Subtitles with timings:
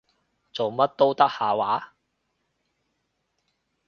[0.51, 1.93] 做乜都得下話？